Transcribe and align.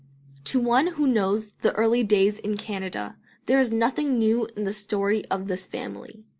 To 0.45 0.59
one 0.59 0.87
who 0.93 1.05
knows 1.05 1.51
the 1.61 1.73
early 1.73 2.03
days 2.03 2.39
in 2.39 2.57
Canada 2.57 3.17
there 3.45 3.59
is 3.59 3.71
nothing 3.71 4.17
new 4.17 4.47
in 4.57 4.63
the 4.63 4.73
story 4.73 5.25
of 5.29 5.45
this 5.47 5.67
family. 5.67 6.23